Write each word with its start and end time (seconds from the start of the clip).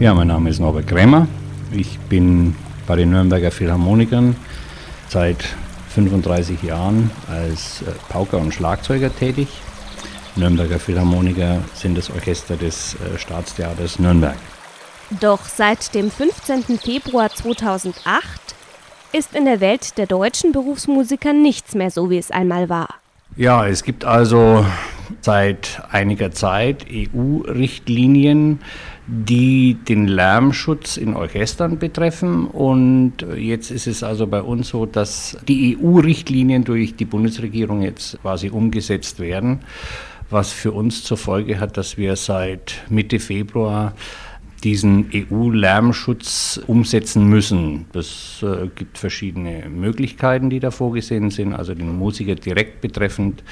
Ja, 0.00 0.14
mein 0.14 0.28
Name 0.28 0.48
ist 0.48 0.60
Norbert 0.60 0.86
Krämer. 0.86 1.26
Ich 1.72 1.98
bin 1.98 2.54
bei 2.86 2.94
den 2.94 3.10
Nürnberger 3.10 3.50
Philharmonikern 3.50 4.36
seit 5.08 5.42
35 5.88 6.62
Jahren 6.62 7.10
als 7.28 7.82
äh, 7.82 7.86
Pauker 8.08 8.38
und 8.38 8.54
Schlagzeuger 8.54 9.12
tätig. 9.12 9.48
Nürnberger 10.36 10.78
Philharmoniker 10.78 11.64
sind 11.74 11.98
das 11.98 12.10
Orchester 12.10 12.56
des 12.56 12.94
äh, 12.94 13.18
Staatstheaters 13.18 13.98
Nürnberg. 13.98 14.36
Doch 15.18 15.40
seit 15.46 15.92
dem 15.96 16.12
15. 16.12 16.78
Februar 16.78 17.30
2008 17.34 18.22
ist 19.12 19.34
in 19.34 19.46
der 19.46 19.60
Welt 19.60 19.98
der 19.98 20.06
deutschen 20.06 20.52
Berufsmusiker 20.52 21.32
nichts 21.32 21.74
mehr 21.74 21.90
so, 21.90 22.08
wie 22.08 22.18
es 22.18 22.30
einmal 22.30 22.68
war. 22.68 22.88
Ja, 23.34 23.66
es 23.66 23.82
gibt 23.82 24.04
also 24.04 24.64
seit 25.20 25.82
einiger 25.90 26.30
Zeit 26.30 26.86
EU-Richtlinien, 26.90 28.60
die 29.06 29.74
den 29.74 30.06
Lärmschutz 30.06 30.96
in 30.96 31.14
Orchestern 31.14 31.78
betreffen. 31.78 32.46
Und 32.46 33.24
jetzt 33.36 33.70
ist 33.70 33.86
es 33.86 34.02
also 34.02 34.26
bei 34.26 34.42
uns 34.42 34.68
so, 34.68 34.86
dass 34.86 35.38
die 35.48 35.78
EU-Richtlinien 35.78 36.64
durch 36.64 36.96
die 36.96 37.06
Bundesregierung 37.06 37.82
jetzt 37.82 38.20
quasi 38.22 38.50
umgesetzt 38.50 39.18
werden, 39.18 39.60
was 40.30 40.52
für 40.52 40.72
uns 40.72 41.04
zur 41.04 41.16
Folge 41.16 41.58
hat, 41.58 41.76
dass 41.76 41.96
wir 41.96 42.16
seit 42.16 42.82
Mitte 42.90 43.18
Februar 43.18 43.94
diesen 44.64 45.10
EU-Lärmschutz 45.14 46.60
umsetzen 46.66 47.28
müssen. 47.28 47.86
Das 47.92 48.42
äh, 48.42 48.68
gibt 48.74 48.98
verschiedene 48.98 49.68
Möglichkeiten, 49.68 50.50
die 50.50 50.60
da 50.60 50.70
vorgesehen 50.70 51.30
sind. 51.30 51.54
Also 51.54 51.74
den 51.74 51.96
Musiker 51.96 52.34
direkt 52.34 52.80
betreffend 52.80 53.42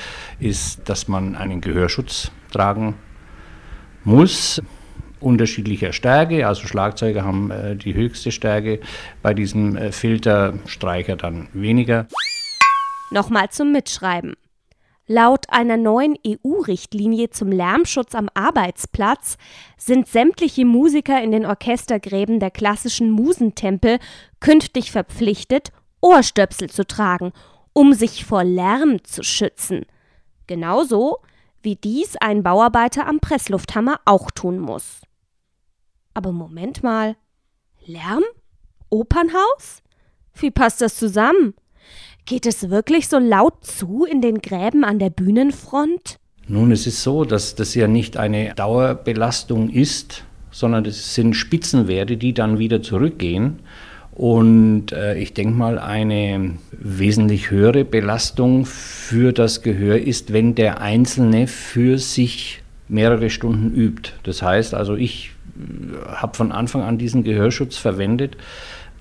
ist, 0.40 0.88
dass 0.88 1.08
man 1.08 1.36
einen 1.36 1.60
Gehörschutz 1.60 2.30
tragen 2.50 2.94
muss 4.04 4.62
unterschiedlicher 5.20 5.92
Stärke. 5.92 6.46
Also 6.46 6.66
Schlagzeuger 6.66 7.24
haben 7.24 7.50
äh, 7.50 7.77
die 7.77 7.94
höchste 7.94 8.32
Stärke 8.32 8.80
bei 9.22 9.34
diesem 9.34 9.77
äh, 9.77 9.92
Filter, 9.92 10.54
Streicher 10.66 11.16
dann 11.16 11.48
weniger. 11.52 12.06
Nochmal 13.10 13.50
zum 13.50 13.72
Mitschreiben. 13.72 14.34
Laut 15.08 15.50
einer 15.50 15.76
neuen 15.76 16.16
EU-Richtlinie 16.26 17.30
zum 17.30 17.52
Lärmschutz 17.52 18.16
am 18.16 18.28
Arbeitsplatz 18.34 19.38
sind 19.76 20.08
sämtliche 20.08 20.64
Musiker 20.64 21.22
in 21.22 21.30
den 21.30 21.46
Orchestergräben 21.46 22.40
der 22.40 22.50
klassischen 22.50 23.10
Musentempel 23.10 24.00
künftig 24.40 24.90
verpflichtet, 24.90 25.70
Ohrstöpsel 26.00 26.70
zu 26.70 26.84
tragen, 26.84 27.32
um 27.72 27.92
sich 27.92 28.24
vor 28.24 28.42
Lärm 28.42 29.04
zu 29.04 29.22
schützen. 29.22 29.86
Genauso 30.48 31.18
wie 31.62 31.77
dies 31.77 32.16
ein 32.16 32.42
Bauarbeiter 32.42 33.06
am 33.06 33.20
Presslufthammer 33.20 34.00
auch 34.06 34.32
tun 34.32 34.58
muss. 34.58 35.02
Aber 36.14 36.32
Moment 36.32 36.82
mal. 36.82 37.16
Lärm? 37.84 38.24
Opernhaus? 38.90 39.82
Wie 40.34 40.50
passt 40.50 40.80
das 40.80 40.96
zusammen? 40.96 41.54
Geht 42.27 42.44
es 42.44 42.70
wirklich 42.70 43.06
so 43.06 43.20
laut 43.20 43.64
zu 43.64 44.05
in 44.05 44.20
den 44.20 44.39
Gräben 44.39 44.83
an 44.83 44.98
der 44.98 45.11
Bühnenfront? 45.11 46.18
Nun, 46.48 46.73
es 46.73 46.84
ist 46.89 47.05
so, 47.05 47.24
dass 47.24 47.55
das 47.55 47.77
ja 47.77 47.86
nicht 47.86 48.17
eine 48.17 48.52
Dauerbelastung 48.55 49.70
ist, 49.70 50.24
sondern 50.51 50.84
es 50.86 51.14
sind 51.14 51.34
Spitzenwerte, 51.34 52.17
die 52.17 52.34
dann 52.34 52.58
wieder 52.58 52.83
zurückgehen. 52.83 53.61
Und 54.11 54.90
äh, 54.90 55.17
ich 55.17 55.34
denke 55.34 55.55
mal, 55.55 55.78
eine 55.78 56.55
wesentlich 56.73 57.52
höhere 57.52 57.84
Belastung 57.84 58.67
für 58.67 59.33
das 59.33 59.62
Gehör 59.62 59.96
ist, 59.96 60.33
wenn 60.33 60.56
der 60.56 60.80
Einzelne 60.80 61.46
für 61.46 61.98
sich 61.98 62.61
mehrere 62.89 63.30
Stunden 63.30 63.72
übt. 63.72 64.14
Das 64.24 64.42
heißt 64.42 64.74
also, 64.74 64.96
ich 64.96 65.30
äh, 65.56 66.12
habe 66.17 66.36
von 66.36 66.51
Anfang 66.51 66.83
an 66.83 66.98
diesen 66.98 67.22
Gehörschutz 67.22 67.77
verwendet 67.77 68.36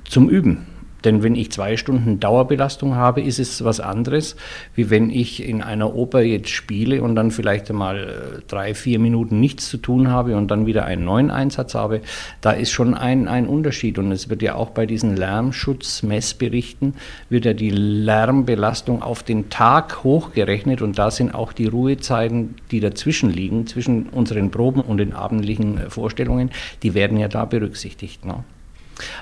zum 0.08 0.30
Üben. 0.30 0.68
Denn 1.06 1.24
wenn 1.24 1.36
ich 1.36 1.52
zwei 1.52 1.78
Stunden 1.78 2.20
Dauerbelastung 2.20 2.96
habe, 2.96 3.22
ist 3.22 3.40
es 3.40 3.64
was 3.64 3.80
anderes, 3.80 4.36
wie 4.74 4.90
wenn 4.90 5.10
ich 5.10 5.48
in 5.48 5.62
einer 5.62 5.96
Oper 5.96 6.22
jetzt 6.22 6.50
spiele 6.50 7.02
und 7.02 7.16
dann 7.16 7.32
vielleicht 7.32 7.70
einmal 7.70 7.98
äh, 7.98 8.42
drei, 8.48 8.74
vier 8.74 9.00
Minuten 9.00 9.40
nichts 9.40 9.70
zu 9.70 9.78
tun 9.78 10.10
habe 10.10 10.36
und 10.36 10.50
dann 10.50 10.66
wieder 10.66 10.86
einen 10.86 11.06
neuen 11.06 11.30
Einsatz 11.30 11.76
habe. 11.76 12.02
Da 12.42 12.52
ist 12.52 12.72
schon 12.72 12.96
ein, 12.96 13.28
ein 13.28 13.48
Unterschied. 13.48 14.00
Und 14.00 14.12
es 14.12 14.30
wird 14.30 14.42
ja 14.42 14.56
auch 14.56 14.72
bei 14.72 14.86
diesen 14.86 15.16
Lärmschutzmessberichten, 15.16 16.96
wird 17.30 17.46
ja 17.46 17.54
die 17.54 17.70
Lärmbelastung 17.70 19.04
auf 19.04 19.22
den 19.22 19.50
Tag 19.50 20.04
hochgerechnet 20.04 20.82
und 20.82 20.98
da 20.98 21.12
sind 21.12 21.36
auch 21.36 21.54
die 21.54 21.68
Ruhezeiten, 21.68 22.56
die 22.72 22.80
dazwischen 22.80 23.30
liegen, 23.30 23.68
zwischen 23.68 24.10
unseren 24.10 24.50
Proben 24.50 24.82
und 24.82 24.98
den 24.98 25.14
abendlichen 25.14 25.78
äh, 25.78 25.90
Vorstellungen, 25.90 26.50
die 26.82 26.94
werden 26.94 27.18
ja 27.18 27.28
da 27.28 27.46
berücksichtigt. 27.46 28.26
Ne? 28.26 28.44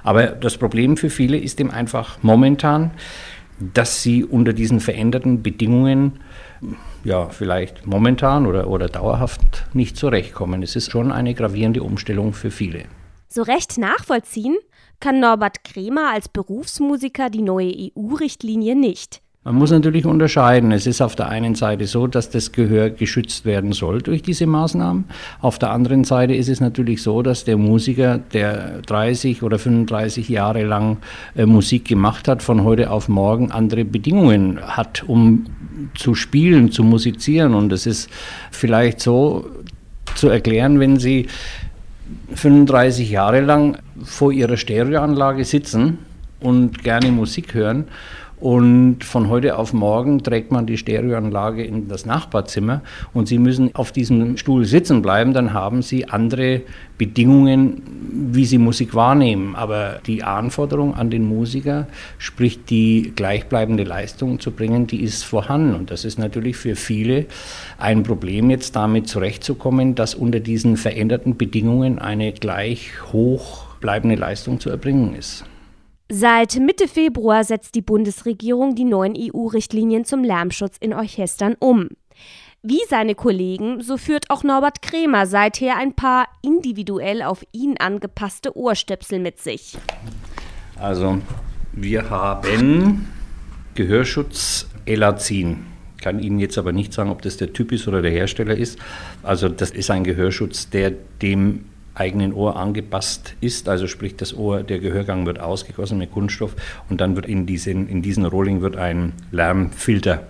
Aber 0.04 0.28
das 0.28 0.58
Problem 0.58 0.98
für 0.98 1.10
viele 1.10 1.38
ist 1.38 1.60
eben 1.60 1.72
einfach 1.72 2.18
momentan, 2.22 2.92
dass 3.60 4.02
sie 4.04 4.24
unter 4.24 4.54
diesen 4.54 4.80
veränderten 4.80 5.42
Bedingungen 5.42 6.20
ja, 7.04 7.30
vielleicht 7.30 7.86
momentan 7.86 8.46
oder, 8.46 8.68
oder 8.68 8.88
dauerhaft 8.88 9.66
nicht 9.74 9.98
zurechtkommen. 9.98 10.64
Es 10.64 10.76
ist 10.76 10.92
schon 10.92 11.12
eine 11.12 11.34
gravierende 11.34 11.84
Umstellung 11.84 12.34
für 12.34 12.52
viele. 12.52 12.86
So 13.28 13.42
recht 13.42 13.78
nachvollziehen 13.78 14.58
kann 15.00 15.20
Norbert 15.20 15.64
Kremer 15.64 16.12
als 16.12 16.30
Berufsmusiker 16.30 17.30
die 17.30 17.42
neue 17.42 17.74
EU-Richtlinie 17.98 18.76
nicht. 18.76 19.23
Man 19.46 19.56
muss 19.56 19.72
natürlich 19.72 20.06
unterscheiden. 20.06 20.72
Es 20.72 20.88
ist 20.88 21.02
auf 21.02 21.18
der 21.18 21.28
einen 21.28 21.54
Seite 21.54 21.86
so, 21.86 22.08
dass 22.08 22.30
das 22.30 22.54
Gehör 22.54 22.90
geschützt 22.90 23.44
werden 23.44 23.74
soll 23.74 24.02
durch 24.02 24.22
diese 24.22 24.48
Maßnahmen. 24.48 25.04
Auf 25.42 25.60
der 25.60 25.72
anderen 25.72 26.06
Seite 26.06 26.34
ist 26.34 26.48
es 26.48 26.62
natürlich 26.62 27.04
so, 27.04 27.22
dass 27.22 27.44
der 27.44 27.58
Musiker, 27.58 28.20
der 28.32 28.82
30 28.84 29.44
oder 29.44 29.60
35 29.60 30.30
Jahre 30.30 30.64
lang 30.64 30.98
äh, 31.36 31.46
Musik 31.46 31.84
gemacht 31.86 32.30
hat, 32.30 32.42
von 32.42 32.64
heute 32.64 32.90
auf 32.90 33.10
morgen 33.10 33.52
andere 33.52 33.84
Bedingungen 33.84 34.62
hat, 34.62 35.04
um 35.10 35.46
zu 35.94 36.16
spielen, 36.16 36.72
zu 36.72 36.86
musizieren. 36.86 37.54
Und 37.54 37.74
es 37.74 37.86
ist 37.86 38.10
vielleicht 38.50 39.02
so 39.02 39.46
zu 40.16 40.30
erklären, 40.30 40.80
wenn 40.80 41.00
Sie 41.00 41.28
35 42.34 43.12
Jahre 43.12 43.42
lang 43.42 43.78
vor 44.06 44.32
Ihrer 44.32 44.56
Stereoanlage 44.56 45.44
sitzen 45.44 45.98
und 46.40 46.82
gerne 46.82 47.12
Musik 47.12 47.54
hören 47.54 47.88
und 48.44 49.06
von 49.06 49.30
heute 49.30 49.58
auf 49.58 49.72
morgen 49.72 50.22
trägt 50.22 50.52
man 50.52 50.66
die 50.66 50.78
Stereoanlage 50.78 51.64
in 51.64 51.88
das 51.88 52.06
Nachbarzimmer 52.06 52.82
und 53.14 53.30
Sie 53.30 53.38
müssen 53.38 53.74
auf 53.74 53.94
diesem 53.94 54.36
Stuhl 54.36 54.66
sitzen 54.66 55.02
bleiben, 55.02 55.32
dann 55.34 55.54
haben 55.54 55.82
Sie 55.82 56.10
andere 56.10 56.60
Bedingungen, 56.98 57.82
wie 58.12 58.44
Sie 58.44 58.58
Musik 58.58 58.96
wahrnehmen. 58.96 59.56
Aber 59.56 60.02
die 60.06 60.24
Anforderung 60.24 60.94
an 60.94 61.10
den 61.10 61.26
Musiker, 61.26 61.88
sprich 62.18 62.66
die 62.66 63.14
gleichbleibende 63.16 63.86
Leistung 63.86 64.42
zu 64.42 64.52
bringen, 64.52 64.88
die 64.88 65.04
ist 65.04 65.24
vorhanden. 65.24 65.74
Und 65.74 65.90
das 65.90 66.04
ist 66.04 66.20
natürlich 66.20 66.58
für 66.58 66.76
viele 66.76 67.28
ein 67.78 68.04
Problem, 68.04 68.50
jetzt 68.50 68.76
damit 68.76 69.08
zurechtzukommen, 69.08 69.96
dass 69.96 70.16
unter 70.16 70.42
diesen 70.42 70.76
veränderten 70.76 71.38
Bedingungen 71.38 71.98
eine 71.98 72.34
gleich 72.34 72.92
hoch 73.14 73.68
bleibende 73.80 74.16
Leistung 74.16 74.60
zu 74.60 74.70
erbringen 74.70 75.16
ist. 75.16 75.46
Seit 76.16 76.60
Mitte 76.60 76.88
Februar 76.88 77.44
setzt 77.44 77.74
die 77.74 77.82
Bundesregierung 77.82 78.76
die 78.76 78.84
neuen 78.84 79.16
EU-Richtlinien 79.18 80.06
zum 80.06 80.24
Lärmschutz 80.24 80.78
in 80.80 80.94
Orchestern 80.94 81.56
um. 81.58 81.90
Wie 82.62 82.82
seine 82.88 83.16
Kollegen, 83.16 83.82
so 83.82 83.98
führt 83.98 84.30
auch 84.30 84.44
Norbert 84.44 84.84
Krämer 84.84 85.26
seither 85.26 85.76
ein 85.76 85.96
paar 85.96 86.28
individuell 86.44 87.24
auf 87.24 87.44
ihn 87.52 87.78
angepasste 87.80 88.56
Ohrstöpsel 88.56 89.18
mit 89.18 89.40
sich. 89.40 89.76
Also, 90.80 91.18
wir 91.72 92.12
haben 92.12 93.08
Gehörschutz 93.74 94.70
Elazin. 94.86 95.66
Ich 95.98 96.04
kann 96.04 96.20
Ihnen 96.20 96.38
jetzt 96.38 96.60
aber 96.60 96.74
nicht 96.74 96.94
sagen, 96.94 97.10
ob 97.10 97.24
das 97.24 97.38
der 97.38 97.54
Typ 97.54 97.72
ist 97.72 97.88
oder 97.88 98.04
der 98.04 98.12
Hersteller 98.12 98.56
ist. 98.56 98.78
Also, 99.24 99.50
das 99.50 99.72
ist 99.72 99.90
ein 99.90 100.04
Gehörschutz, 100.04 100.70
der 100.70 100.92
dem 100.92 101.66
eigenen 101.96 102.34
Ohr 102.34 102.56
angepasst 102.56 103.36
ist. 103.42 103.70
Also 103.70 103.88
sprich, 103.88 104.16
das 104.16 104.36
Ohr, 104.36 104.64
der 104.64 104.80
Gehörgang 104.80 105.26
wird 105.26 105.40
ausgegossen 105.40 105.98
mit 105.98 106.12
Kunststoff 106.12 106.56
und 106.90 107.02
dann 107.02 107.16
wird 107.16 107.26
in 107.26 107.46
diesen, 107.46 107.88
in 107.88 108.02
diesen 108.02 108.26
Rohling 108.26 108.62
wird 108.62 108.76
ein 108.76 109.14
Lärmfilter 109.32 110.28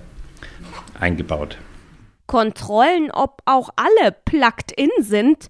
eingebaut. 1.00 1.58
Kontrollen, 2.28 3.12
ob 3.12 3.42
auch 3.46 3.70
alle 3.76 4.16
plugged 4.26 4.72
in 4.72 4.90
sind, 5.00 5.50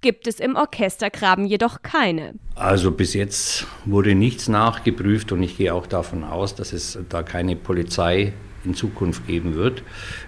gibt 0.00 0.26
es 0.26 0.38
im 0.38 0.54
Orchestergraben 0.54 1.46
jedoch 1.46 1.80
keine. 1.82 2.34
Also 2.54 2.90
bis 2.90 3.14
jetzt 3.14 3.66
wurde 3.86 4.14
nichts 4.14 4.48
nachgeprüft 4.48 5.32
und 5.32 5.42
ich 5.42 5.56
gehe 5.56 5.72
auch 5.72 5.86
davon 5.86 6.24
aus, 6.24 6.54
dass 6.54 6.74
es 6.74 6.98
da 7.08 7.22
keine 7.22 7.56
Polizei 7.56 8.34
in 8.64 8.74
Zukunft 8.74 9.26
geben 9.26 9.54
wird. 9.54 9.82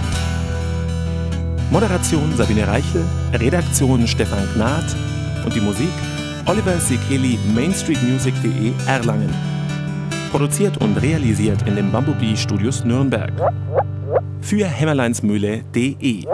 Moderation 1.69 2.34
Sabine 2.36 2.68
Reichel, 2.68 3.04
Redaktion 3.34 4.07
Stefan 4.07 4.48
Gnad 4.56 4.86
und 5.45 5.54
die 5.54 5.62
Musik 5.62 5.92
Oliver 6.45 6.80
Sekeli, 6.80 7.38
mainstreetmusic.de 7.54 8.72
Erlangen. 8.88 9.56
Produziert 10.31 10.77
und 10.77 10.95
realisiert 10.97 11.68
in 11.68 11.75
den 11.75 11.91
Bumblebee 11.91 12.35
Studios 12.35 12.83
Nürnberg. 12.83 13.31
Für 14.41 14.65
hämmerleinsmühle.de 14.65 16.25